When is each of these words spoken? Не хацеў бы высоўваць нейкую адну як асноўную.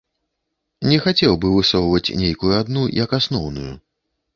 Не 0.93 0.97
хацеў 1.03 1.37
бы 1.45 1.53
высоўваць 1.57 2.13
нейкую 2.25 2.53
адну 2.65 2.87
як 3.05 3.09
асноўную. 3.23 3.73